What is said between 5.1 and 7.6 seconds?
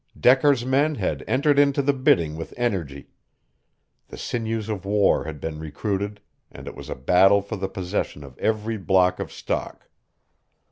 had been recruited, and it was a battle for